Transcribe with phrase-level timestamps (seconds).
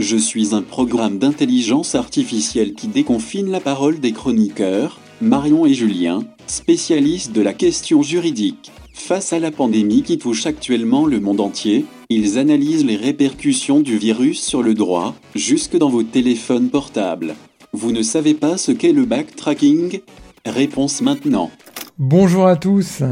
[0.00, 6.24] Je suis un programme d'intelligence artificielle qui déconfine la parole des chroniqueurs, Marion et Julien,
[6.48, 8.72] spécialistes de la question juridique.
[8.92, 13.96] Face à la pandémie qui touche actuellement le monde entier, ils analysent les répercussions du
[13.96, 17.36] virus sur le droit, jusque dans vos téléphones portables.
[17.72, 20.00] Vous ne savez pas ce qu'est le backtracking?
[20.44, 21.52] Réponse maintenant.
[21.98, 23.02] Bonjour à tous,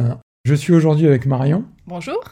[0.45, 1.63] je suis aujourd'hui avec Marion.
[1.89, 2.23] Bonjour.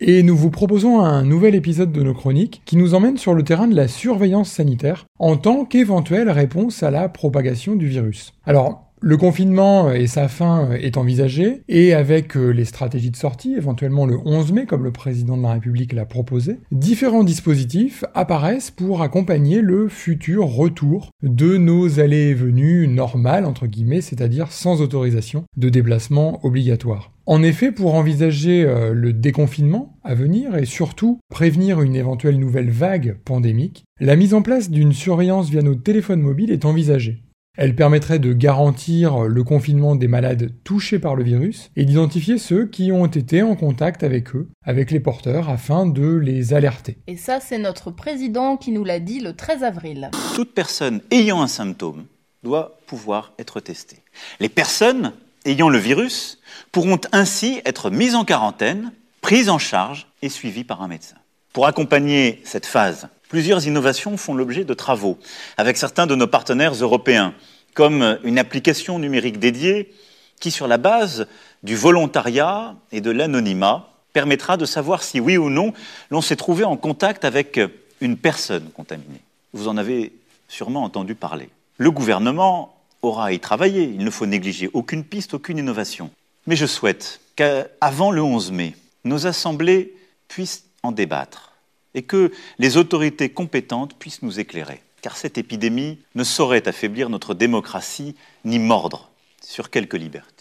[0.00, 3.44] Et nous vous proposons un nouvel épisode de nos chroniques qui nous emmène sur le
[3.44, 8.32] terrain de la surveillance sanitaire en tant qu'éventuelle réponse à la propagation du virus.
[8.44, 13.54] Alors, le confinement et sa fin est envisagé, et avec euh, les stratégies de sortie,
[13.54, 18.70] éventuellement le 11 mai, comme le président de la République l'a proposé, différents dispositifs apparaissent
[18.70, 24.80] pour accompagner le futur retour de nos allées et venues normales, entre guillemets, c'est-à-dire sans
[24.80, 27.12] autorisation de déplacement obligatoire.
[27.26, 32.70] En effet, pour envisager euh, le déconfinement à venir et surtout prévenir une éventuelle nouvelle
[32.70, 37.22] vague pandémique, la mise en place d'une surveillance via nos téléphones mobiles est envisagée.
[37.60, 42.66] Elle permettrait de garantir le confinement des malades touchés par le virus et d'identifier ceux
[42.66, 46.98] qui ont été en contact avec eux, avec les porteurs, afin de les alerter.
[47.08, 50.12] Et ça, c'est notre président qui nous l'a dit le 13 avril.
[50.36, 52.04] Toute personne ayant un symptôme
[52.44, 54.04] doit pouvoir être testée.
[54.38, 55.12] Les personnes
[55.44, 56.38] ayant le virus
[56.70, 61.16] pourront ainsi être mises en quarantaine, prises en charge et suivies par un médecin.
[61.52, 65.18] Pour accompagner cette phase Plusieurs innovations font l'objet de travaux
[65.56, 67.34] avec certains de nos partenaires européens,
[67.74, 69.92] comme une application numérique dédiée
[70.40, 71.26] qui, sur la base
[71.62, 75.74] du volontariat et de l'anonymat, permettra de savoir si oui ou non
[76.10, 77.60] l'on s'est trouvé en contact avec
[78.00, 79.20] une personne contaminée.
[79.52, 80.12] Vous en avez
[80.48, 81.50] sûrement entendu parler.
[81.76, 86.10] Le gouvernement aura à y travailler, il ne faut négliger aucune piste, aucune innovation.
[86.46, 89.94] Mais je souhaite qu'avant le 11 mai, nos assemblées
[90.28, 91.47] puissent en débattre
[91.94, 94.82] et que les autorités compétentes puissent nous éclairer.
[95.02, 99.10] Car cette épidémie ne saurait affaiblir notre démocratie ni mordre
[99.42, 100.37] sur quelques libertés.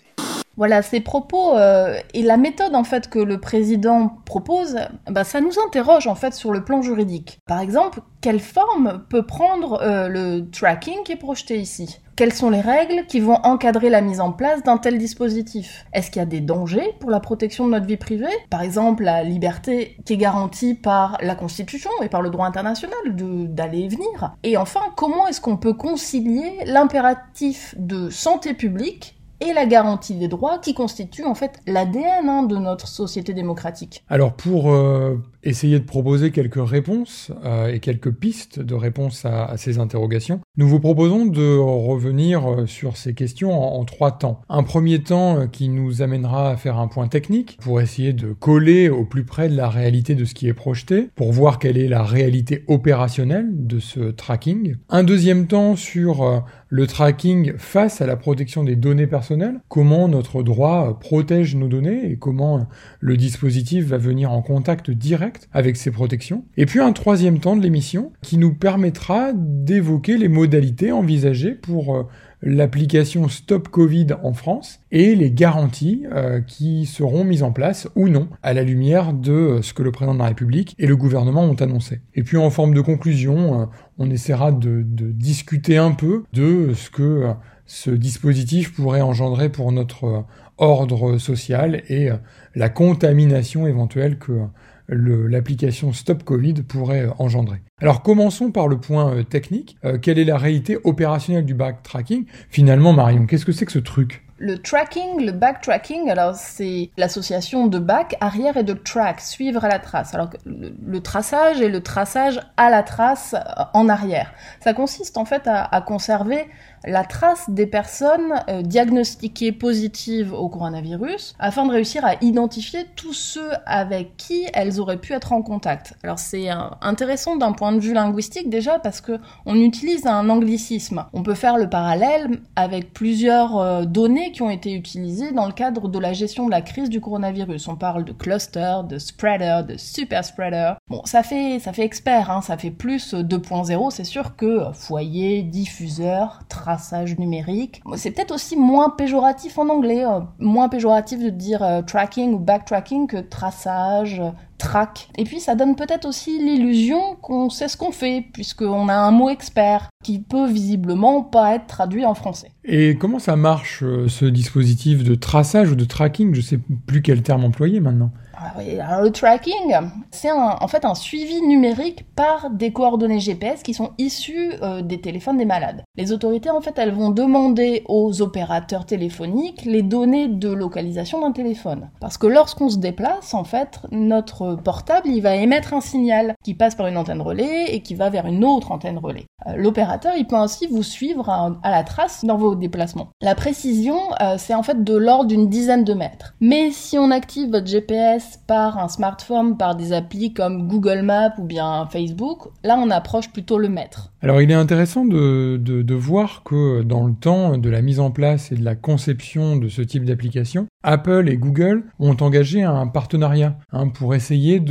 [0.57, 5.39] Voilà, ces propos euh, et la méthode en fait que le président propose, bah, ça
[5.39, 7.39] nous interroge en fait sur le plan juridique.
[7.45, 11.99] Par exemple, quelle forme peut prendre euh, le tracking qui est projeté ici?
[12.15, 15.85] Quelles sont les règles qui vont encadrer la mise en place d'un tel dispositif?
[15.93, 18.25] Est-ce qu'il y a des dangers pour la protection de notre vie privée?
[18.49, 22.97] Par exemple, la liberté qui est garantie par la Constitution et par le droit international
[23.05, 24.33] d'aller et venir.
[24.41, 30.27] Et enfin, comment est-ce qu'on peut concilier l'impératif de santé publique et la garantie des
[30.27, 34.03] droits qui constitue en fait l'ADN hein, de notre société démocratique.
[34.09, 35.17] Alors pour euh,
[35.47, 40.67] essayer de proposer quelques réponses euh, et quelques pistes de réponses à, ces interrogations, nous
[40.67, 44.41] vous proposons de revenir euh, sur ces questions en, trois temps.
[44.49, 48.89] Un premier temps qui nous amènera à faire un point technique pour essayer de coller
[48.89, 51.87] au plus près de la réalité de ce qui est projeté, pour voir quelle est
[51.87, 54.75] la réalité opérationnelle de ce tracking.
[54.89, 60.43] Un deuxième temps sur le tracking face à la protection des données personnelles, comment notre
[60.43, 62.67] droit protège nos données et comment
[62.99, 66.45] le dispositif va venir en contact direct avec ces protections.
[66.57, 71.95] Et puis un troisième temps de l'émission qui nous permettra d'évoquer les modalités envisagées pour
[71.95, 72.03] euh,
[72.41, 78.09] l'application Stop Covid en France et les garanties euh, qui seront mises en place ou
[78.09, 80.95] non à la lumière de euh, ce que le président de la République et le
[80.95, 82.01] gouvernement ont annoncé.
[82.15, 87.31] Et puis en forme de conclusion, on essaiera de, discuter un peu de ce que
[87.65, 90.25] ce dispositif pourrait engendrer pour notre
[90.57, 92.09] ordre social et
[92.55, 94.41] la contamination éventuelle que
[94.89, 97.61] l'application Stop Covid pourrait engendrer.
[97.81, 99.77] Alors commençons par le point euh, technique.
[99.85, 102.25] Euh, quelle est la réalité opérationnelle du backtracking?
[102.49, 104.23] Finalement, Marion, qu'est-ce que c'est que ce truc?
[104.39, 109.67] Le tracking, le backtracking, alors c'est l'association de back, arrière et de track, suivre à
[109.67, 110.13] la trace.
[110.13, 114.33] Alors le, traçage et le traçage à la trace euh, en arrière.
[114.59, 116.45] Ça consiste en fait à, à conserver
[116.85, 123.13] la trace des personnes euh, diagnostiquées positives au coronavirus afin de réussir à identifier tous
[123.13, 125.93] ceux avec qui elles auraient pu être en contact.
[126.03, 130.29] Alors c'est euh, intéressant d'un point de vue linguistique déjà parce que on utilise un
[130.29, 131.05] anglicisme.
[131.13, 135.51] On peut faire le parallèle avec plusieurs données données qui ont été utilisées dans le
[135.51, 137.67] cadre de la gestion de la crise du coronavirus.
[137.67, 140.73] On parle de cluster, de spreader, de super spreader.
[140.87, 143.91] Bon, ça fait, ça fait expert, hein, ça fait plus 2.0.
[143.91, 147.81] C'est sûr que foyer, diffuseur, traçage numérique.
[147.95, 152.39] C'est peut-être aussi moins péjoratif en anglais, euh, moins péjoratif de dire euh, tracking ou
[152.39, 154.21] backtracking que traçage,
[154.57, 155.07] track.
[155.17, 159.11] Et puis ça donne peut-être aussi l'illusion qu'on sait ce qu'on fait, puisqu'on a un
[159.11, 162.51] mot expert qui peut visiblement pas être traduit en français.
[162.65, 166.35] Et comment ça marche euh, ce dispositif de traçage ou de tracking?
[166.35, 168.11] Je sais plus quel terme employer maintenant.
[168.39, 169.75] Ah le tracking,
[170.11, 175.01] c'est en fait un suivi numérique par des coordonnées GPS qui sont issues euh, des
[175.01, 175.83] téléphones des malades.
[175.95, 181.31] Les autorités, en fait, elles vont demander aux opérateurs téléphoniques les données de localisation d'un
[181.31, 181.89] téléphone.
[181.99, 186.53] Parce que lorsqu'on se déplace, en fait, notre portable, il va émettre un signal qui
[186.53, 189.25] passe par une antenne relais et qui va vers une autre antenne relais.
[189.47, 193.09] Euh, l'opérateur, il peut ainsi vous suivre à, la trace dans vos déplacements.
[193.21, 196.35] La précision, euh, c'est en fait de l'ordre d'une dizaine de mètres.
[196.39, 201.33] Mais si on active votre GPS par un smartphone, par des applis comme Google Maps
[201.37, 204.11] ou bien Facebook, là on approche plutôt le mètre.
[204.21, 208.51] Alors il est intéressant de, voir que dans le temps de la mise en place
[208.51, 213.57] et de la conception de ce type d'application, Apple et Google ont engagé un partenariat
[213.71, 214.61] hein, pour essayer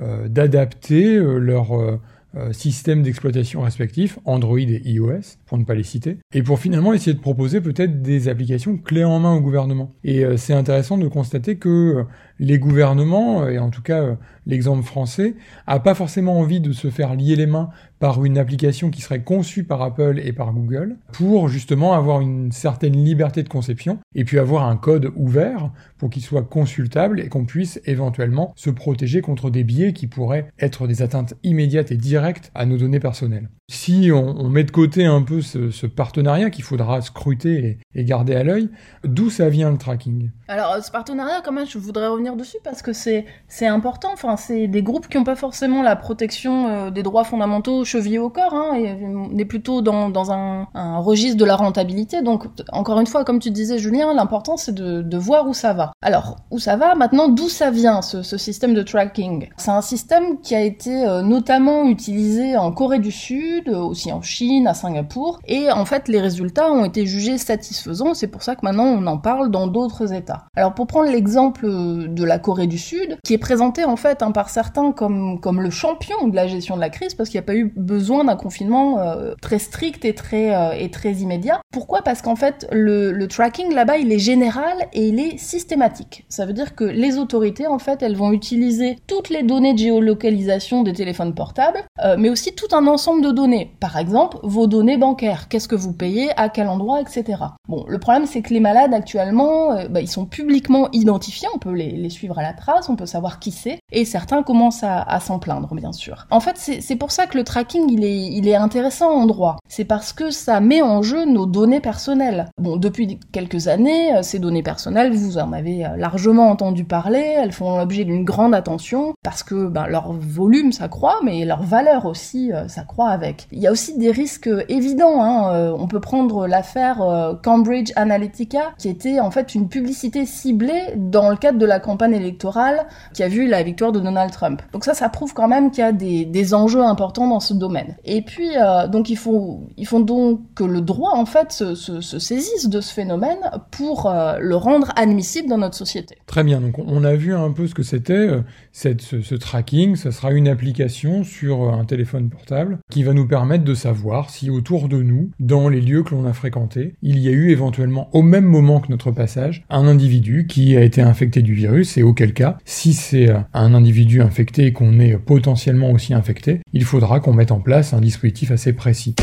[0.00, 2.00] euh, d'adapter euh, leur euh,
[2.36, 6.92] euh, systèmes d'exploitation respectifs, Android et iOS, pour ne pas les citer, et pour finalement
[6.92, 9.94] essayer de proposer peut-être des applications clés en main au gouvernement.
[10.02, 12.04] Et euh, c'est intéressant de constater que euh,
[12.40, 14.16] les gouvernements, et en tout cas
[14.46, 15.36] l'exemple français,
[15.66, 17.70] a pas forcément envie de se faire lier les mains
[18.04, 22.52] par une application qui serait conçue par Apple et par Google, pour justement avoir une
[22.52, 27.30] certaine liberté de conception, et puis avoir un code ouvert pour qu'il soit consultable et
[27.30, 31.96] qu'on puisse éventuellement se protéger contre des biais qui pourraient être des atteintes immédiates et
[31.96, 33.48] directes à nos données personnelles.
[33.72, 38.44] Si on, met de côté un peu ce, partenariat qu'il faudra scruter et, garder à
[38.44, 38.68] l'œil,
[39.04, 40.30] d'où ça vient le tracking?
[40.48, 43.24] Alors ce partenariat, quand même, je voudrais revenir dessus parce que c'est
[43.62, 44.10] important.
[44.12, 48.18] Enfin, c'est des groupes qui n'ont pas forcément la protection euh, des droits fondamentaux chevillés
[48.18, 48.54] au corps.
[48.54, 50.66] Hein, et on est plutôt dans, dans un,
[50.98, 52.22] registre de la rentabilité.
[52.22, 55.72] Donc encore une fois, comme tu disais, Julien, l'important c'est de, de voir où ça
[55.72, 55.92] va.
[56.02, 59.48] Alors où ça va Maintenant, d'où ça vient ce, système de tracking?
[59.56, 64.22] C'est un système qui a été euh, notamment utilisé en Corée du Sud aussi en
[64.22, 68.56] Chine, à Singapour, et en fait les résultats ont été jugés satisfaisants, c'est pour ça
[68.56, 70.46] que maintenant on en parle dans d'autres États.
[70.56, 74.32] Alors pour prendre l'exemple de la Corée du Sud, qui est présenté en fait hein,
[74.32, 77.44] par certains comme, comme le champion de la gestion de la crise, parce qu'il n'y
[77.44, 81.60] a pas eu besoin d'un confinement euh, très strict et très, euh, et très immédiat.
[81.72, 82.02] Pourquoi?
[82.02, 86.24] Parce qu'en fait le, tracking là-bas il est général et il est systématique.
[86.28, 89.78] Ça veut dire que les autorités en fait elles vont utiliser toutes les données de
[89.78, 94.66] géolocalisation des téléphones portables, euh, mais aussi tout un ensemble de données par exemple, vos
[94.66, 97.42] données bancaires, qu'est-ce que vous payez, à quel endroit, etc.
[97.68, 101.72] Bon, le problème c'est que les malades actuellement, bah, ils sont publiquement identifiés, on peut
[101.72, 105.38] les, suivre à la trace, on peut savoir qui c'est, et certains commencent à, s'en
[105.38, 106.26] plaindre, bien sûr.
[106.30, 109.56] En fait, c'est pour ça que le tracking, il est, intéressant en droit.
[109.68, 112.46] C'est parce que ça met en jeu nos données personnelles.
[112.58, 117.34] Bon, depuis quelques années, euh, ces données personnelles, vous en avez euh, largement entendu parler,
[117.36, 122.06] elles font l'objet d'une grande attention, parce que ben, leur volume s'accroît, mais leur valeur
[122.06, 123.48] aussi s'accroît avec.
[123.50, 125.22] Il y a aussi des risques évidents.
[125.22, 125.54] Hein.
[125.54, 130.94] Euh, on peut prendre l'affaire euh, Cambridge Analytica, qui était en fait une publicité ciblée
[130.96, 134.62] dans le cadre de la campagne électorale qui a vu la victoire de Donald Trump.
[134.72, 137.96] Donc ça, ça prouve quand même qu'il y a des, enjeux importants dans ce domaine.
[138.04, 141.74] Et puis, euh, donc il faut, il faut donc que le droit en fait se,
[142.00, 143.38] saisisse de ce phénomène
[143.70, 146.16] pour le rendre admissible dans notre société.
[146.26, 146.60] Très bien.
[146.60, 148.28] Donc on a vu un peu ce que c'était
[148.72, 149.96] cette, ce, ce tracking.
[149.96, 154.50] Ça sera une application sur un téléphone portable qui va nous permettre de savoir si
[154.50, 158.08] autour de nous, dans les lieux que l'on a fréquentés, il y a eu éventuellement
[158.12, 162.02] au même moment que notre passage un individu qui a été infecté du virus et
[162.02, 166.84] auquel cas, si c'est euh, un individu infecté et qu'on est potentiellement aussi infecté, il
[166.84, 169.14] faudra qu'on mette en place un dispositif assez précis.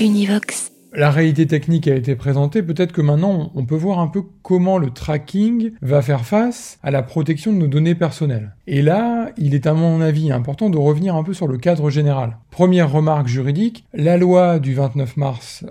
[0.00, 4.22] Univox la réalité technique a été présentée, peut-être que maintenant on peut voir un peu
[4.42, 8.54] comment le tracking va faire face à la protection de nos données personnelles.
[8.66, 11.88] Et là, il est à mon avis important de revenir un peu sur le cadre
[11.88, 12.36] général.
[12.50, 15.64] Première remarque juridique, la loi du 29 mars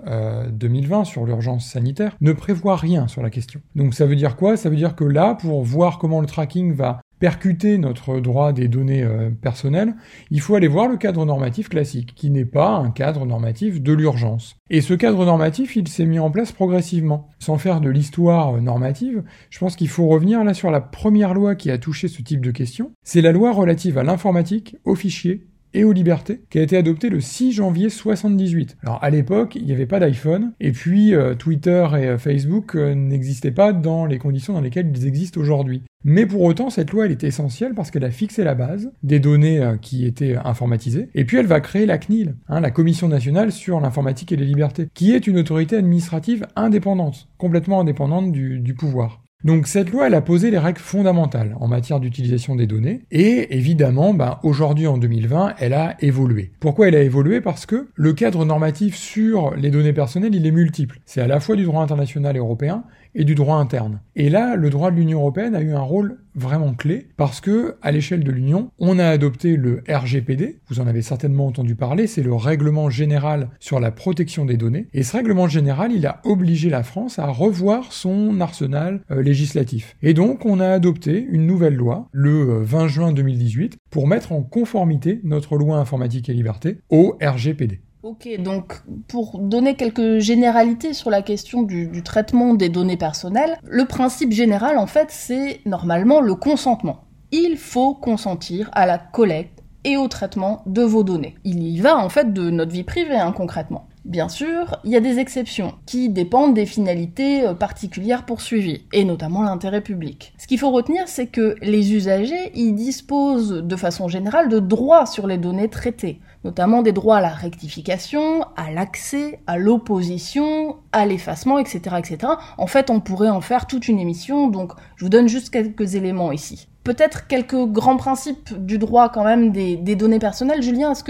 [0.50, 3.60] 2020 euh, sur l'urgence sanitaire ne prévoit rien sur la question.
[3.76, 4.56] Donc ça veut dire quoi?
[4.56, 8.66] Ça veut dire que là, pour voir comment le tracking va percuter notre droit des
[8.66, 9.94] données euh, personnelles,
[10.32, 13.92] il faut aller voir le cadre normatif classique, qui n'est pas un cadre normatif de
[13.92, 14.56] l'urgence.
[14.70, 17.28] Et ce cadre normatif, il s'est mis en place progressivement.
[17.38, 21.32] Sans faire de l'histoire euh, normative, je pense qu'il faut revenir là sur la première
[21.32, 22.90] loi qui a touché ce type de questions.
[23.04, 27.08] C'est la loi relative à l'informatique, aux fichiers et aux libertés, qui a été adopté
[27.08, 28.76] le 6 janvier 78.
[28.82, 32.74] Alors à l'époque, il n'y avait pas d'iPhone, et puis euh, Twitter et euh, Facebook
[32.74, 35.82] euh, n'existaient pas dans les conditions dans lesquelles ils existent aujourd'hui.
[36.04, 39.20] Mais pour autant, cette loi, elle était essentielle parce qu'elle a fixé la base des
[39.20, 43.52] données qui étaient informatisées, et puis elle va créer la CNIL, hein, la Commission nationale
[43.52, 49.22] sur l'informatique et les libertés, qui est une autorité administrative indépendante, complètement indépendante du pouvoir.
[49.44, 53.56] Donc cette loi, elle a posé les règles fondamentales en matière d'utilisation des données, et
[53.56, 56.52] évidemment, ben, aujourd'hui en 2020, elle a évolué.
[56.60, 57.40] Pourquoi elle a évolué?
[57.40, 61.00] Parce que le cadre normatif sur les données personnelles, il est multiple.
[61.06, 64.00] C'est à la fois du droit international et européen, et du droit interne.
[64.16, 67.76] Et là, le droit de l'Union européenne a eu un rôle vraiment clé parce que,
[67.82, 70.60] à l'échelle de l'Union, on a adopté le RGPD.
[70.68, 72.06] Vous en avez certainement entendu parler.
[72.06, 74.88] C'est le règlement général sur la protection des données.
[74.92, 79.96] Et ce règlement général, il a obligé la France à revoir son arsenal euh, législatif.
[80.02, 84.42] Et donc, on a adopté une nouvelle loi le 20 juin 2018 pour mettre en
[84.42, 87.80] conformité notre loi informatique et liberté au RGPD.
[88.02, 93.84] Ok, donc pour donner quelques généralités sur la question du, traitement des données personnelles, le
[93.84, 97.04] principe général en fait c'est normalement le consentement.
[97.30, 101.36] Il faut consentir à la collecte et au traitement de vos données.
[101.44, 103.86] Il y va en fait de notre vie privée hein, concrètement.
[104.04, 109.04] Bien sûr, il y a des exceptions qui dépendent des finalités euh, particulières poursuivies, et
[109.04, 110.34] notamment l'intérêt public.
[110.38, 115.06] Ce qu'il faut retenir, c'est que les usagers y disposent de façon générale de droits
[115.06, 121.06] sur les données traitées, notamment des droits à la rectification, à l'accès, à l'opposition, à
[121.06, 122.32] l'effacement, etc., etc.
[122.58, 125.94] En fait, on pourrait en faire toute une émission, donc je vous donne juste quelques
[125.94, 126.68] éléments ici.
[126.84, 130.62] Peut-être quelques grands principes du droit quand même des, des données personnelles.
[130.62, 131.04] Julien, est-ce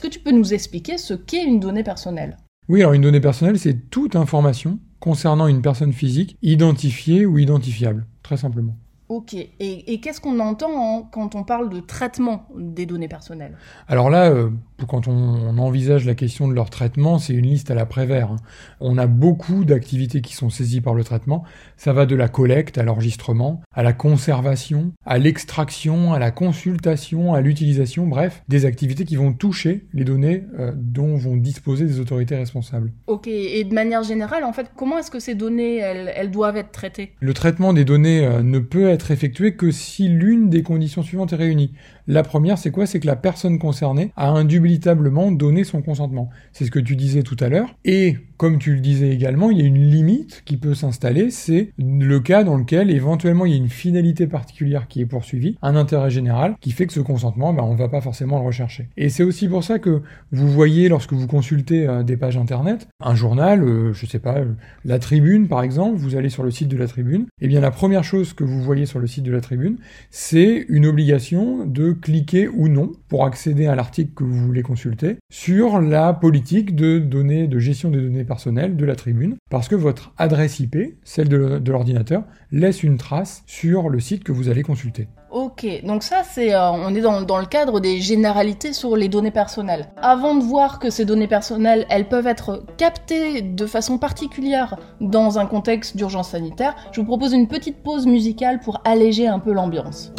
[0.00, 2.38] que, tu peux nous expliquer ce qu'est une donnée personnelle?
[2.68, 8.06] Oui, alors une donnée personnelle, c'est toute information concernant une personne physique identifiée ou identifiable,
[8.22, 8.74] très simplement.
[9.08, 13.56] Ok, et, et qu'est-ce qu'on entend en, quand on parle de traitement des données personnelles?
[13.86, 14.50] Alors là, euh,
[14.86, 18.32] quand on, on, envisage la question de leur traitement, c'est une liste à la Prévert.
[18.32, 18.36] Hein.
[18.80, 21.44] On a beaucoup d'activités qui sont saisies par le traitement.
[21.76, 27.34] Ça va de la collecte à l'enregistrement, à la conservation, à l'extraction, à la consultation,
[27.34, 32.00] à l'utilisation, bref, des activités qui vont toucher les données euh, dont vont disposer des
[32.00, 32.92] autorités responsables.
[33.06, 36.56] Ok, et de manière générale, en fait, comment est-ce que ces données, elles, elles doivent
[36.56, 37.12] être traitées?
[37.20, 41.32] Le traitement des données euh, ne peut être effectué que si l'une des conditions suivantes
[41.32, 41.72] est réunie.
[42.10, 42.86] La première, c'est quoi?
[42.86, 46.30] C'est que la personne concernée a indubitablement donné son consentement.
[46.54, 47.74] C'est ce que tu disais tout à l'heure.
[47.84, 51.72] Et comme tu le disais également, il y a une limite qui peut s'installer, c'est
[51.76, 55.76] le cas dans lequel éventuellement il y a une finalité particulière qui est poursuivie, un
[55.76, 58.88] intérêt général, qui fait que ce consentement, ben, on va pas forcément le rechercher.
[58.96, 62.88] Et c'est aussi pour ça que vous voyez lorsque vous consultez euh, des pages internet,
[63.00, 64.36] un journal, euh, je sais pas,
[64.84, 67.60] la Tribune par exemple, vous allez sur le site de la Tribune, et eh bien
[67.60, 69.76] la première chose que vous voyez sur le site de la Tribune,
[70.10, 75.16] c'est une obligation de cliquer ou non pour accéder à l'article que vous voulez consulter
[75.30, 79.74] sur la politique de données de gestion des données personnelles de la tribune parce que
[79.74, 84.62] votre adresse IP, celle de, l'ordinateur, laisse une trace sur le site que vous allez
[84.62, 85.08] consulter.
[85.30, 89.08] Ok, donc ça c'est, euh, on est dans, dans, le cadre des généralités sur les
[89.08, 89.90] données personnelles.
[90.00, 95.38] Avant de voir que ces données personnelles, elles peuvent être captées de façon particulière dans
[95.38, 99.52] un contexte d'urgence sanitaire, je vous propose une petite pause musicale pour alléger un peu
[99.52, 100.12] l'ambiance.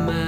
[0.00, 0.25] my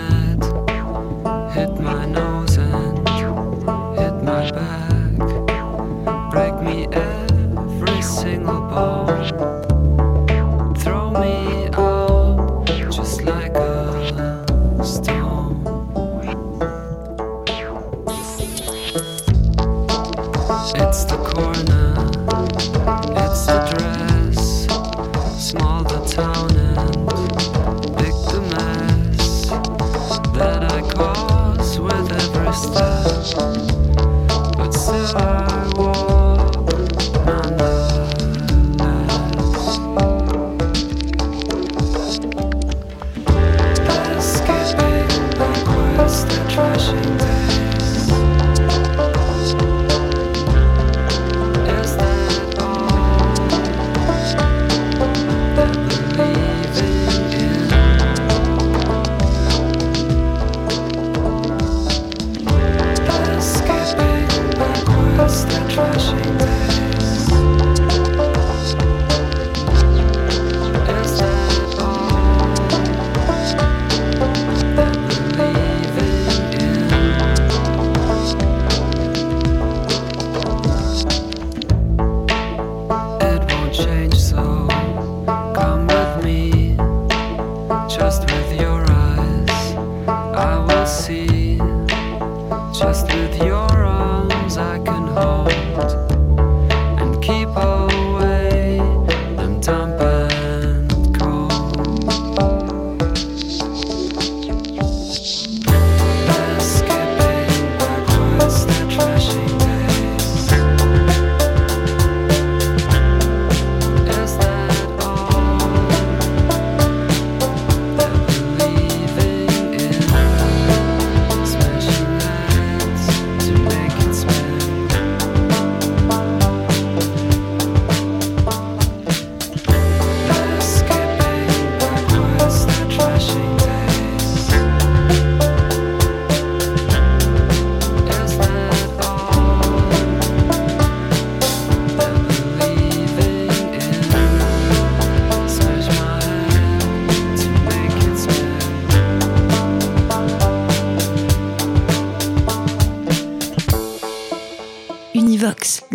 [32.59, 32.98] stars.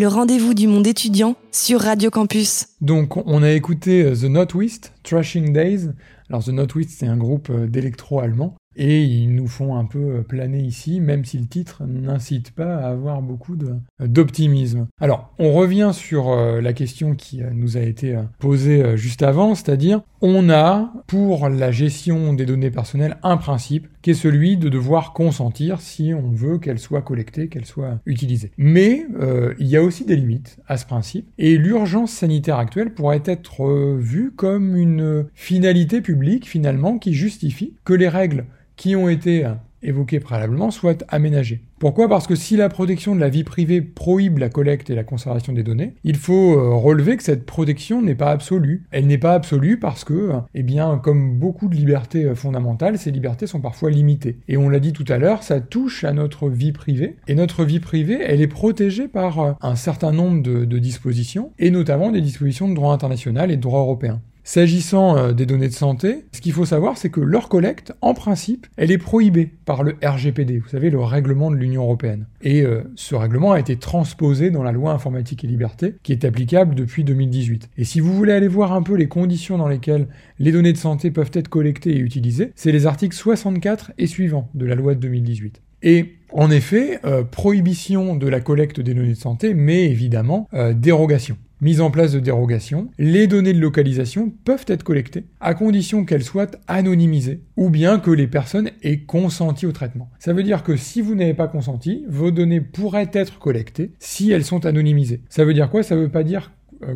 [0.03, 2.65] Le rendez-vous du monde étudiant sur Radio Campus.
[2.81, 5.89] Donc, on a écouté euh, The Northwest, Trashing Days.
[6.29, 8.55] Alors, The Northwest, c'est un groupe euh, d'électro allemand.
[8.75, 12.77] Et ils nous font un peu euh, planer ici, même si le titre n'incite pas
[12.77, 14.87] à avoir beaucoup de- d'optimisme.
[14.99, 18.97] Alors, on revient sur euh, la question qui euh, nous a été euh, posée euh,
[18.97, 24.15] juste avant, c'est-à-dire, on a, pour la gestion des données personnelles, un principe qui est
[24.15, 28.51] celui de devoir consentir si on veut qu'elles soient collectées, qu'elles soient utilisées.
[28.57, 32.95] Mais euh, il y a aussi des limites à ce principe, et l'urgence sanitaire actuelle
[32.95, 35.02] pourrait être euh, vue comme une
[35.33, 38.45] finalité publique, finalement, qui justifie que les règles
[38.75, 39.45] qui ont été
[39.83, 41.61] évoquées préalablement soient aménagées.
[41.79, 42.07] Pourquoi?
[42.07, 45.51] Parce que si la protection de la vie privée prohibe la collecte et la conservation
[45.51, 48.85] des données, il faut euh, relever que cette protection n'est pas absolue.
[48.91, 52.97] Elle n'est pas absolue parce que, euh, eh bien, comme beaucoup de libertés euh, fondamentales,
[52.97, 54.37] ces libertés sont parfois limitées.
[54.47, 57.17] Et on l'a dit tout à l'heure, ça touche à notre vie privée.
[57.27, 61.69] Et notre vie privée, elle est protégée par un certain nombre de, de dispositions, et
[61.69, 64.21] notamment des dispositions de droit international et de droit européen.
[64.45, 68.13] S'agissant euh, des données de santé, ce qu'il faut savoir, c'est que leur collecte, en
[68.13, 72.25] principe, elle est prohibée par le RGPD, vous savez, le règlement de l'Union européenne.
[72.41, 76.25] Et euh, ce règlement a été transposé dans la loi informatique et liberté, qui est
[76.25, 77.69] applicable depuis 2018.
[77.77, 80.07] Et si vous voulez aller voir un peu les conditions dans lesquelles
[80.39, 84.49] les données de santé peuvent être collectées et utilisées, c'est les articles 64 et suivants
[84.55, 85.61] de la loi de 2018.
[85.83, 90.73] Et en effet, euh, prohibition de la collecte des données de santé, mais évidemment euh,
[90.73, 91.37] dérogation.
[91.61, 96.23] Mise en place de dérogation, les données de localisation peuvent être collectées à condition qu'elles
[96.23, 100.09] soient anonymisées ou bien que les personnes aient consenti au traitement.
[100.19, 104.31] Ça veut dire que si vous n'avez pas consenti, vos données pourraient être collectées si
[104.31, 105.21] elles sont anonymisées.
[105.29, 105.83] Ça veut dire quoi?
[105.83, 106.51] Ça veut pas dire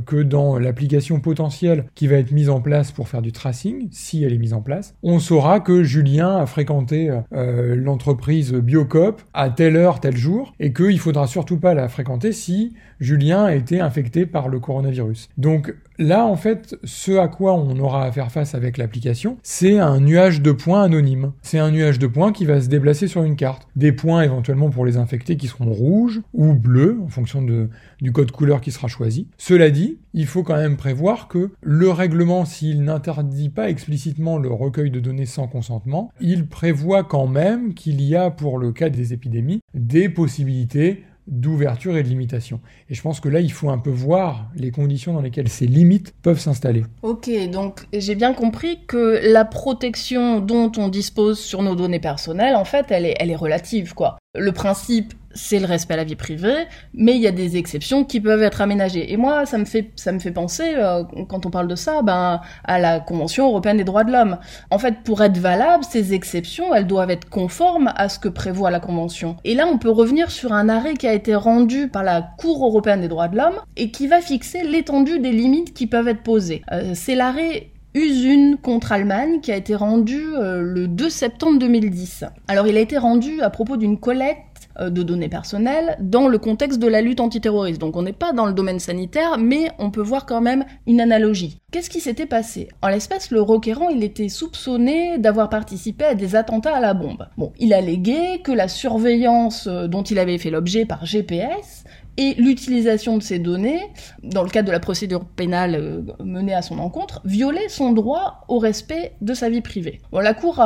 [0.05, 4.23] que dans l'application potentielle qui va être mise en place pour faire du tracing, si
[4.23, 9.49] elle est mise en place, on saura que Julien a fréquenté euh, l'entreprise Biocop à
[9.49, 13.79] telle heure, tel jour, et qu'il faudra surtout pas la fréquenter si Julien a été
[13.79, 15.29] infecté par le coronavirus.
[15.37, 19.79] Donc là, en fait, ce à quoi on aura à faire face avec l'application, c'est
[19.79, 21.31] un nuage de points anonyme.
[21.41, 23.67] C'est un nuage de points qui va se déplacer sur une carte.
[23.75, 27.69] Des points éventuellement pour les infectés qui seront rouges ou bleus en fonction de,
[28.01, 29.27] du code couleur qui sera choisi.
[29.37, 34.51] Cela dit, il faut quand même prévoir que le règlement, s'il n'interdit pas explicitement le
[34.51, 38.89] recueil de données sans consentement, il prévoit quand même qu'il y a pour le cas
[38.89, 42.59] des épidémies des possibilités d'ouverture et de limitation.
[42.89, 45.67] Et je pense que là, il faut un peu voir les conditions dans lesquelles ces
[45.67, 46.85] limites peuvent s'installer.
[47.01, 52.55] Ok, donc j'ai bien compris que la protection dont on dispose sur nos données personnelles,
[52.55, 54.17] en fait, elle est, elle est relative, quoi.
[54.35, 58.03] Le principe, c'est le respect à la vie privée, mais il y a des exceptions
[58.03, 59.11] qui peuvent être aménagées.
[59.11, 59.91] Et moi, ça me fait,
[60.33, 64.11] penser, euh, quand on parle de ça, ben, à la Convention européenne des droits de
[64.11, 64.37] l'homme.
[64.71, 68.71] En fait, pour être valables, ces exceptions, elles doivent être conformes à ce que prévoit
[68.71, 69.37] la Convention.
[69.43, 72.65] Et là, on peut revenir sur un arrêt qui a été rendu par la Cour
[72.65, 76.23] européenne des droits de l'homme et qui va fixer l'étendue des limites qui peuvent être
[76.23, 76.63] posées.
[76.71, 82.25] Euh, c'est l'arrêt Usun contre Allemagne qui a été rendu euh, le 2 septembre 2010.
[82.47, 84.46] Alors il a été rendu à propos d'une collecte
[84.79, 87.81] de données personnelles dans le contexte de la lutte antiterroriste.
[87.81, 91.01] Donc on n'est pas dans le domaine sanitaire, mais on peut voir quand même une
[91.01, 91.61] analogie.
[91.71, 92.69] Qu'est-ce qui s'était passé?
[92.81, 97.27] En l'espèce, le requérant, il était soupçonné d'avoir participé à des attentats à la bombe.
[97.37, 101.83] Bon, il alléguait que la surveillance euh, dont il avait fait l'objet par GPS
[102.17, 103.79] et l'utilisation de ces données,
[104.23, 108.43] dans le cadre de la procédure pénale euh, menée à son encontre, violait son droit
[108.47, 110.01] au respect de sa vie privée.
[110.11, 110.61] Bon, la Cour,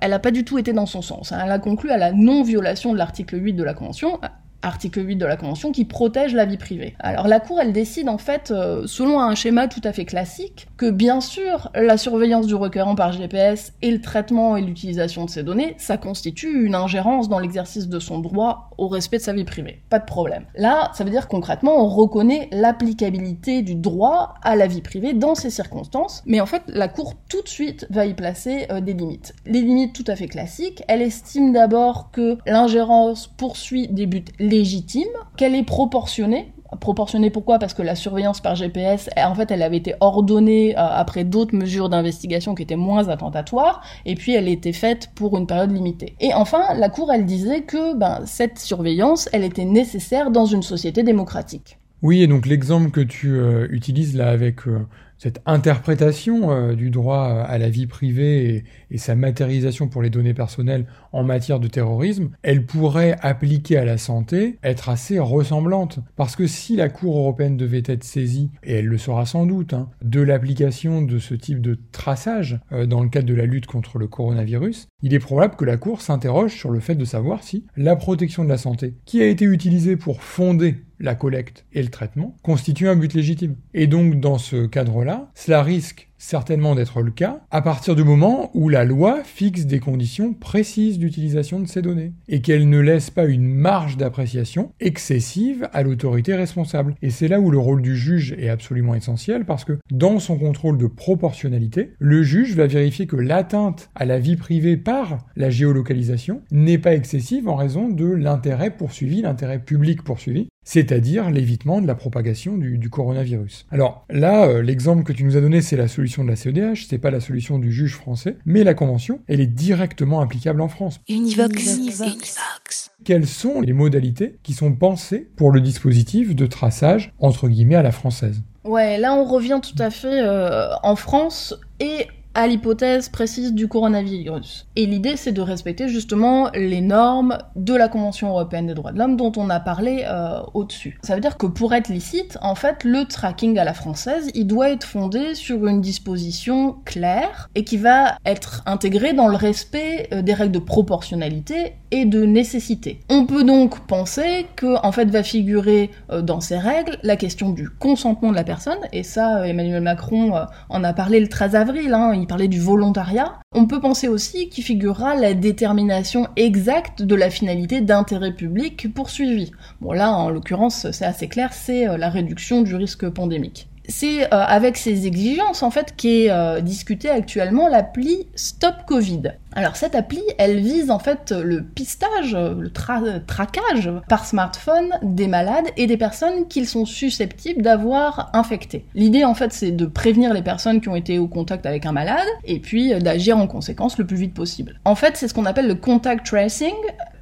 [0.00, 1.32] elle n'a pas du tout été dans son sens.
[1.32, 1.40] hein.
[1.44, 4.18] Elle a conclu à la non-violation de l'article 8 de la Convention,
[4.62, 6.94] article 8 de la Convention, qui protège la vie privée.
[6.98, 10.68] Alors la Cour, elle décide en fait, euh, selon un schéma tout à fait classique,
[10.76, 15.30] que bien sûr, la surveillance du requérant par GPS et le traitement et l'utilisation de
[15.30, 19.32] ces données, ça constitue une ingérence dans l'exercice de son droit au respect de sa
[19.32, 19.80] vie privée.
[19.90, 20.44] Pas de problème.
[20.56, 25.34] Là, ça veut dire concrètement, on reconnaît l'applicabilité du droit à la vie privée dans
[25.34, 28.92] ces circonstances, mais en fait, la Cour tout de suite va y placer euh, des
[28.92, 29.34] limites.
[29.46, 35.08] Les limites tout à fait classiques, elle estime d'abord que l'ingérence poursuit des buts légitime,
[35.36, 36.52] qu'elle est proportionnée.
[36.80, 37.58] Proportionnée pourquoi?
[37.58, 41.54] Parce que la surveillance par GPS, en fait, elle avait été ordonnée euh, après d'autres
[41.54, 46.14] mesures d'investigation qui étaient moins attentatoires, et puis elle était faite pour une période limitée.
[46.20, 50.62] Et enfin, la Cour, elle disait que ben, cette surveillance, elle était nécessaire dans une
[50.62, 51.78] société démocratique.
[52.02, 54.86] Oui, et donc l'exemple que tu euh, utilises là avec euh,
[55.18, 60.34] cette interprétation euh, du droit à la vie privée et, sa matérialisation pour les données
[60.34, 66.00] personnelles en matière de terrorisme, elle pourrait appliquer à la santé être assez ressemblante.
[66.16, 69.72] Parce que si la Cour européenne devait être saisie, et elle le sera sans doute,
[69.72, 73.66] hein, de l'application de ce type de traçage euh, dans le cadre de la lutte
[73.66, 77.42] contre le coronavirus, il est probable que la Cour s'interroge sur le fait de savoir
[77.42, 81.82] si la protection de la santé, qui a été utilisée pour fonder la collecte et
[81.82, 83.56] le traitement, constitue un but légitime.
[83.74, 88.50] Et donc dans ce cadre-là, cela risque certainement d'être le cas à partir du moment
[88.54, 93.10] où la loi fixe des conditions précises d'utilisation de ces données et qu'elle ne laisse
[93.10, 96.94] pas une marge d'appréciation excessive à l'autorité responsable.
[97.02, 100.38] Et c'est là où le rôle du juge est absolument essentiel parce que dans son
[100.38, 105.50] contrôle de proportionnalité, le juge va vérifier que l'atteinte à la vie privée par la
[105.50, 111.86] géolocalisation n'est pas excessive en raison de l'intérêt poursuivi, l'intérêt public poursuivi, c'est-à-dire l'évitement de
[111.86, 113.66] la propagation du, coronavirus.
[113.70, 116.86] Alors là, euh, l'exemple que tu nous as donné, c'est la solution de la CEDH,
[116.88, 120.68] c'est pas la solution du juge français, mais la convention, elle est directement applicable en
[120.68, 121.00] France.
[121.08, 121.76] Univox.
[121.76, 122.90] Univox.
[123.04, 127.82] Quelles sont les modalités qui sont pensées pour le dispositif de traçage entre guillemets à
[127.82, 128.42] la française?
[128.64, 132.06] Ouais, là on revient tout à fait euh, en France et
[132.38, 134.68] à l'hypothèse précise du coronavirus.
[134.76, 138.98] Et l'idée, c'est de respecter justement les normes de la Convention européenne des droits de
[139.00, 141.00] l'homme dont on a parlé euh, au-dessus.
[141.02, 144.46] Ça veut dire que pour être licite, en fait, le tracking à la française, il
[144.46, 150.06] doit être fondé sur une disposition claire et qui va être intégrée dans le respect
[150.12, 153.00] euh, des règles de proportionnalité et de nécessité.
[153.08, 157.50] On peut donc penser que, en fait, va figurer euh, dans ces règles la question
[157.50, 160.34] du consentement de la personne, et ça, Emmanuel Macron
[160.68, 163.40] en a parlé le 13 avril, hein, parlait du volontariat.
[163.52, 169.50] On peut penser aussi qu'il figurera la détermination exacte de la finalité d'intérêt public poursuivi.
[169.80, 174.24] Bon là, en l'occurrence, c'est assez clair, c'est euh, la réduction du risque pandémique c'est
[174.24, 179.22] euh, avec ces exigences en fait qu'est euh, discutée actuellement l'appli Stop Covid.
[179.54, 185.26] Alors cette appli, elle vise en fait le pistage, le tra- traquage par smartphone des
[185.26, 188.84] malades et des personnes qu'ils sont susceptibles d'avoir infectées.
[188.94, 191.92] L'idée en fait c'est de prévenir les personnes qui ont été au contact avec un
[191.92, 194.78] malade et puis euh, d'agir en conséquence le plus vite possible.
[194.84, 196.74] En fait c'est ce qu'on appelle le contact tracing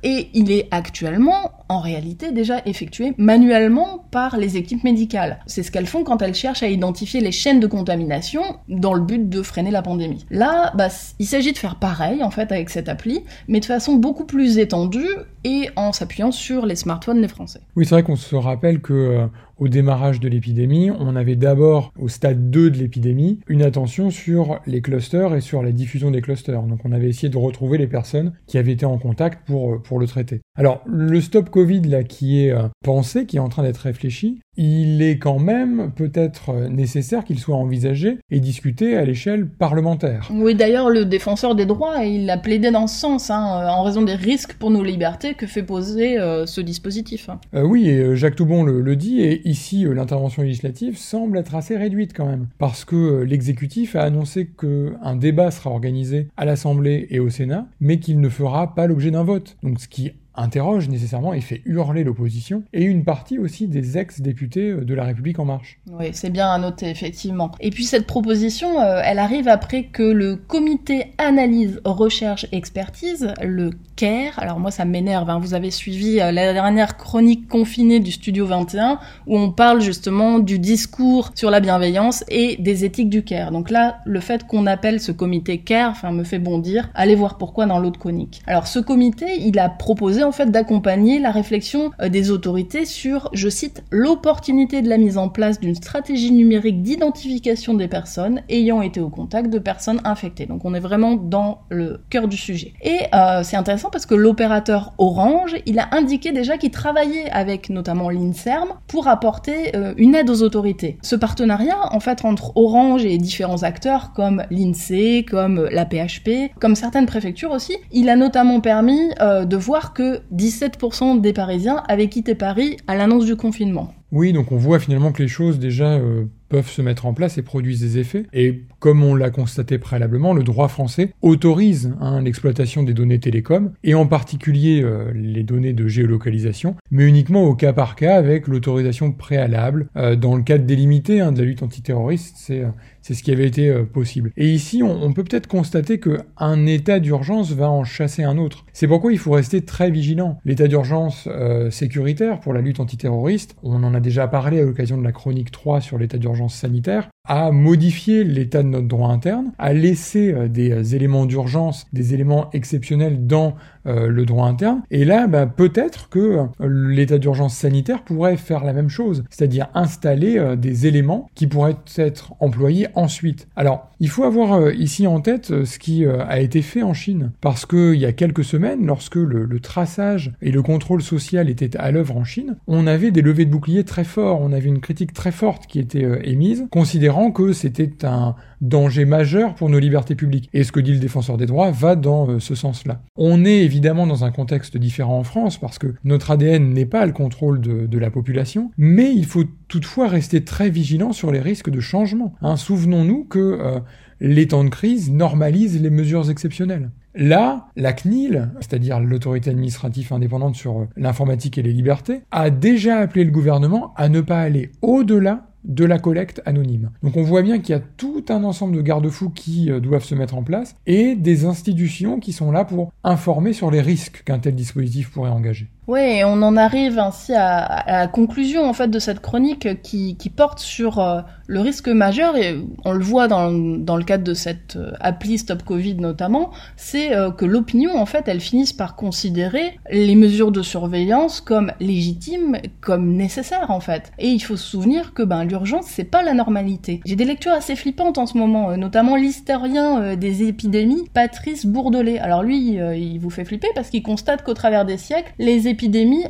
[0.06, 5.40] et il est actuellement, en réalité, déjà effectué manuellement par les équipes médicales.
[5.48, 9.00] C'est ce qu'elles font quand elles cherchent à identifier les chaînes de contamination dans le
[9.00, 10.24] but de freiner la pandémie.
[10.30, 13.96] Là, bah, il s'agit de faire pareil, en fait, avec cette appli, mais de façon
[13.96, 15.08] beaucoup plus étendue
[15.42, 17.62] et en s'appuyant sur les smartphones des Français.
[17.74, 19.26] Oui, c'est vrai qu'on se rappelle que euh,
[19.58, 24.60] au démarrage de l'épidémie, on avait d'abord, au stade 2 de l'épidémie, une attention sur
[24.66, 26.62] les clusters et sur la diffusion des clusters.
[26.62, 29.98] Donc on avait essayé de retrouver les personnes qui avaient été en contact pour, pour
[29.98, 30.40] le traiter.
[30.56, 34.40] Alors le stop Covid là qui est euh, pensé, qui est en train d'être réfléchi,
[34.56, 40.30] il est quand même peut-être nécessaire qu'il soit envisagé et discuté à l'échelle parlementaire.
[40.32, 44.02] Oui, d'ailleurs, le défenseur des droits, il a plaidé dans ce sens, hein, en raison
[44.02, 47.28] des risques pour nos libertés que fait poser euh, ce dispositif.
[47.54, 51.38] Euh, oui, et euh, Jacques Toubon le, le, dit, et ici, euh, l'intervention législative semble
[51.38, 56.28] être assez réduite quand même, parce que euh, l'exécutif a annoncé qu'un débat sera organisé
[56.36, 59.56] à l'Assemblée et au Sénat, mais qu'il ne fera pas l'objet d'un vote.
[59.62, 64.72] Donc ce qui interroge nécessairement et fait hurler l'opposition, et une partie aussi des ex-députés
[64.72, 65.78] de la République en marche.
[65.90, 67.52] Oui, c'est bien à noter, effectivement.
[67.60, 73.70] Et puis cette proposition, euh, elle arrive après que le comité analyse, recherche, expertise, le
[73.96, 78.12] CARE, alors moi ça m'énerve, hein, vous avez suivi euh, la dernière chronique confinée du
[78.12, 83.24] Studio 21, où on parle justement du discours sur la bienveillance et des éthiques du
[83.24, 83.52] CARE.
[83.52, 87.38] Donc là, le fait qu'on appelle ce comité CARE, enfin, me fait bondir, allez voir
[87.38, 88.42] pourquoi dans l'autre chronique.
[88.46, 93.30] Alors ce comité, il a proposé en fait d'accompagner la réflexion euh, des autorités sur,
[93.32, 98.82] je cite, l'opportunité de la mise en place d'une stratégie numérique d'identification des personnes ayant
[98.82, 100.46] été au contact de personnes infectées.
[100.46, 102.74] Donc on est vraiment dans le cœur du sujet.
[102.82, 107.70] Et euh, c'est intéressant parce que l'opérateur Orange, il a indiqué déjà qu'il travaillait avec
[107.70, 110.98] notamment l'INSERM pour apporter euh, une aide aux autorités.
[111.02, 116.74] Ce partenariat, en fait, entre Orange et différents acteurs comme l'INSEE, comme la PHP, comme
[116.74, 122.34] certaines préfectures aussi, il a notamment permis de voir que 17% des Parisiens avaient quitté
[122.34, 123.94] Paris à l'annonce du confinement.
[124.12, 127.38] Oui, donc on voit finalement que les choses déjà euh, peuvent se mettre en place
[127.38, 128.26] et produisent des effets.
[128.32, 133.72] Et comme on l'a constaté préalablement, le droit français autorise hein, l'exploitation des données télécom,
[133.82, 138.46] et en particulier euh, les données de géolocalisation, mais uniquement au cas par cas avec
[138.46, 139.88] l'autorisation préalable.
[139.96, 142.64] Euh, dans le cadre délimité hein, de la lutte antiterroriste, c'est
[143.06, 144.32] c'est ce qui avait été euh, possible.
[144.36, 148.66] Et ici, on, peut peut-être constater que un état d'urgence va en chasser un autre.
[148.72, 150.40] C'est pourquoi il faut rester très vigilant.
[150.44, 154.98] L'état d'urgence euh, sécuritaire pour la lutte antiterroriste, on en a déjà parlé à l'occasion
[154.98, 159.52] de la chronique 3 sur l'état d'urgence sanitaire, a modifié l'état de notre droit interne,
[159.58, 163.54] a laissé euh, des éléments d'urgence, des éléments exceptionnels dans
[163.88, 164.82] le droit interne.
[164.90, 170.56] Et là, bah, peut-être que l'état d'urgence sanitaire pourrait faire la même chose, c'est-à-dire installer
[170.58, 173.46] des éléments qui pourraient être employés ensuite.
[173.54, 176.82] Alors, il faut avoir euh, ici en tête euh, ce qui euh, a été fait
[176.82, 181.48] en Chine, parce qu'il y a quelques semaines, lorsque le, traçage et le contrôle social
[181.48, 184.68] étaient à l'œuvre en Chine, on avait des levées de boucliers très forts, on avait
[184.68, 189.78] une critique très forte qui était émise, considérant que c'était un danger majeur pour nos
[189.78, 190.48] libertés publiques.
[190.52, 193.00] Et ce que dit le défenseur des droits va dans ce sens-là.
[193.16, 197.06] On est évidemment dans un contexte différent en France, parce que notre ADN n'est pas
[197.06, 201.70] le contrôle de la population, mais il faut toutefois rester très vigilant sur les risques
[201.70, 202.34] de changement.
[202.40, 203.80] Hein, Souvenons-nous que euh,
[204.20, 206.90] les temps de crise normalisent les mesures exceptionnelles.
[207.14, 212.98] Là, la CNIL, c'est-à-dire l'autorité administrative indépendante sur euh, l'informatique et les libertés, a déjà
[212.98, 216.90] appelé le gouvernement à ne pas aller au-delà de la collecte anonyme.
[217.02, 220.04] Donc on voit bien qu'il y a tout un ensemble de garde-fous qui euh, doivent
[220.04, 224.22] se mettre en place et des institutions qui sont là pour informer sur les risques
[224.24, 225.68] qu'un tel dispositif pourrait engager.
[225.88, 230.16] Oui, et on en arrive ainsi à, la conclusion en fait de cette chronique qui,
[230.34, 234.34] porte sur euh, le risque majeur et on le voit dans, dans le cadre de
[234.34, 238.96] cette euh, appli Stop Covid notamment, c'est euh, que l'opinion en fait elle finisse par
[238.96, 244.12] considérer les mesures de surveillance comme légitimes, comme nécessaires en fait.
[244.18, 247.00] Et il faut se souvenir que ben l'urgence c'est pas la normalité.
[247.06, 252.18] J'ai des lectures assez flippantes en ce moment, notamment l'historien des épidémies Patrice Bourdelet.
[252.18, 255.68] Alors lui il vous fait flipper parce qu'il constate qu'au travers des siècles les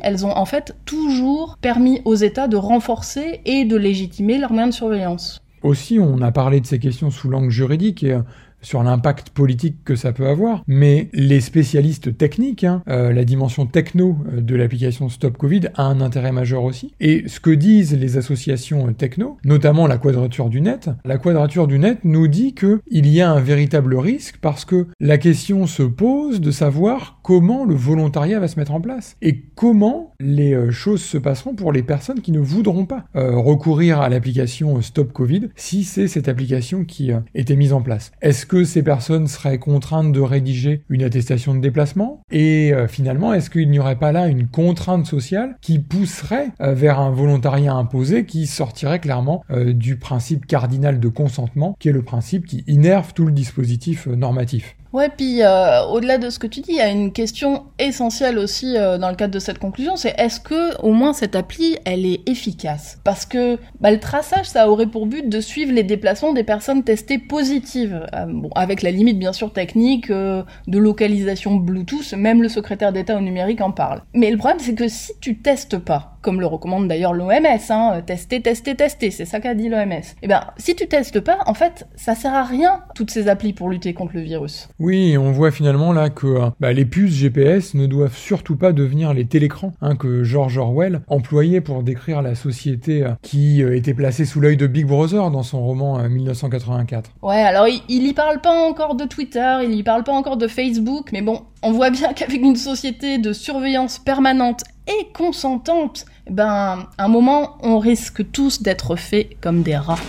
[0.01, 4.73] elles ont en fait toujours permis aux États de renforcer et de légitimer leurs moyens
[4.73, 5.41] de surveillance.
[5.63, 8.21] Aussi, on a parlé de ces questions sous l'angle juridique et euh,
[8.67, 13.65] sur l'impact politique que ça peut avoir, mais les spécialistes techniques, hein, euh, la dimension
[13.65, 16.93] techno euh, de l'application Stop Covid a un intérêt majeur aussi.
[16.99, 21.65] Et ce que disent les associations euh, techno, notamment la Quadrature du Net, la Quadrature
[21.65, 25.65] du Net nous dit que il y a un véritable risque parce que la question
[25.65, 30.71] se pose de savoir comment le volontariat va se mettre en place et comment les
[30.71, 35.49] choses se passeront pour les personnes qui ne voudront pas recourir à l'application Stop Covid
[35.55, 38.11] si c'est cette application qui était mise en place.
[38.21, 43.33] Est-ce que ces personnes seraient contraintes de rédiger une attestation de déplacement Et euh, finalement,
[43.33, 47.73] est-ce qu'il n'y aurait pas là une contrainte sociale qui pousserait euh, vers un volontariat
[47.73, 52.63] imposé qui sortirait clairement euh, du principe cardinal de consentement, qui est le principe qui
[52.67, 54.75] innerve tout le dispositif normatif?
[54.97, 58.39] Ouais, puis euh, au-delà de ce que tu dis, il y a une question essentielle
[58.39, 61.77] aussi euh, dans le cadre de cette conclusion, c'est est-ce que au moins cette appli,
[61.85, 62.97] elle est efficace?
[63.03, 66.83] Parce que bah, le traçage, ça aurait pour but de suivre les déplacements des personnes
[66.83, 72.91] testées positives, Euh, avec la limite bien sûr technique de localisation Bluetooth, même le secrétaire
[72.91, 74.01] d'État au numérique en parle.
[74.15, 77.31] Mais le problème, c'est que si tu testes pas, comme le recommande d'ailleurs l'OMS,
[77.69, 80.03] hein, euh, tester, tester, tester, c'est ça qu'a dit l'OMS.
[80.21, 83.53] Eh ben, si tu testes pas, en fait, ça sert à rien toutes ces applis
[83.53, 84.67] pour lutter contre le virus.
[84.77, 88.73] Oui, on voit finalement là que euh, bah, les puces GPS ne doivent surtout pas
[88.73, 93.93] devenir les télécrans hein, que George Orwell employait pour décrire la société euh, qui était
[93.93, 97.09] placée sous l'œil de Big Brother dans son roman euh, 1984.
[97.21, 100.35] Ouais, alors il, il y parle pas encore de Twitter, il y parle pas encore
[100.35, 106.05] de Facebook, mais bon, on voit bien qu'avec une société de surveillance permanente et consentante,
[106.29, 109.99] ben, à un moment, on risque tous d'être faits comme des rats.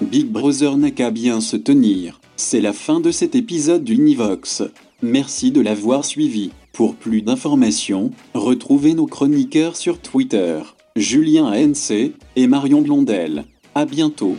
[0.00, 2.20] Big Brother n'a qu'à bien se tenir.
[2.36, 4.62] C'est la fin de cet épisode d'Univox.
[5.02, 6.50] Merci de l'avoir suivi.
[6.72, 10.60] Pour plus d'informations, retrouvez nos chroniqueurs sur Twitter,
[10.94, 13.44] Julien ANC et Marion Blondel.
[13.74, 14.36] À bientôt.